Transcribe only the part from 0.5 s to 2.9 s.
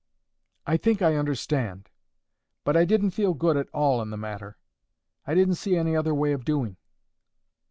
"I think I understand. But I